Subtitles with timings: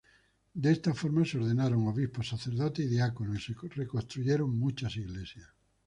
[0.55, 5.47] De esta forma, se ordenaron obispos, sacerdotes y diáconos y se reconstruyeron muchas iglesias.